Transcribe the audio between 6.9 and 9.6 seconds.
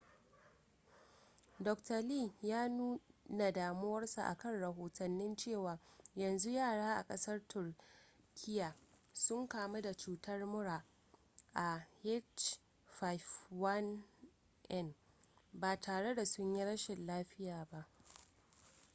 a ƙasar turkiya sun